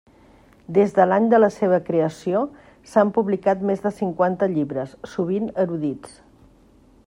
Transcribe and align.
Des 0.77 0.93
de 0.99 1.03
l'any 1.09 1.27
de 1.33 1.39
la 1.41 1.49
seva 1.55 1.79
creació 1.89 2.41
s'han 2.93 3.13
publicat 3.17 3.61
més 3.71 3.85
de 3.87 3.93
cinquanta 4.01 4.49
llibres, 4.55 4.99
sovint 5.15 5.49
erudits. 5.67 6.21